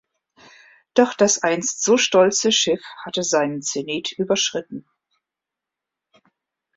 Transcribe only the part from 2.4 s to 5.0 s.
Schiff hatte seinen Zenit überschritten.